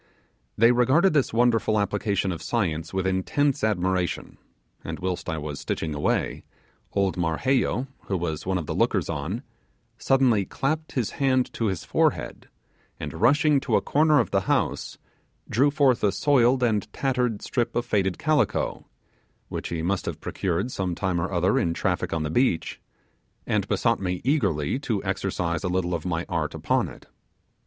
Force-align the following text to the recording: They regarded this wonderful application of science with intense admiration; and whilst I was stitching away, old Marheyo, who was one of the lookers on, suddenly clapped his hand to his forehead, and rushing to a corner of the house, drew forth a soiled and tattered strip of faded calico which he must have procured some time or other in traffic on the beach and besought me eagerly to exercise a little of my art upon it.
They 0.57 0.71
regarded 0.71 1.13
this 1.13 1.31
wonderful 1.31 1.77
application 1.79 2.31
of 2.31 2.41
science 2.41 2.91
with 2.91 3.05
intense 3.05 3.63
admiration; 3.63 4.39
and 4.83 4.97
whilst 4.99 5.29
I 5.29 5.37
was 5.37 5.59
stitching 5.59 5.93
away, 5.93 6.43
old 6.93 7.17
Marheyo, 7.17 7.85
who 8.05 8.17
was 8.17 8.43
one 8.43 8.57
of 8.57 8.65
the 8.65 8.73
lookers 8.73 9.09
on, 9.11 9.43
suddenly 9.99 10.43
clapped 10.43 10.93
his 10.93 11.11
hand 11.11 11.53
to 11.53 11.67
his 11.67 11.85
forehead, 11.85 12.49
and 12.99 13.13
rushing 13.21 13.59
to 13.59 13.75
a 13.75 13.81
corner 13.81 14.19
of 14.19 14.31
the 14.31 14.41
house, 14.49 14.97
drew 15.47 15.69
forth 15.69 16.03
a 16.03 16.11
soiled 16.11 16.63
and 16.63 16.91
tattered 16.91 17.43
strip 17.43 17.75
of 17.75 17.85
faded 17.85 18.17
calico 18.17 18.87
which 19.49 19.69
he 19.69 19.83
must 19.83 20.07
have 20.07 20.19
procured 20.19 20.71
some 20.71 20.95
time 20.95 21.21
or 21.21 21.31
other 21.31 21.59
in 21.59 21.75
traffic 21.75 22.11
on 22.11 22.23
the 22.23 22.31
beach 22.31 22.81
and 23.45 23.67
besought 23.67 23.99
me 23.99 24.19
eagerly 24.23 24.79
to 24.79 25.03
exercise 25.03 25.63
a 25.63 25.69
little 25.69 25.93
of 25.93 26.07
my 26.07 26.25
art 26.27 26.55
upon 26.55 26.87
it. 26.89 27.05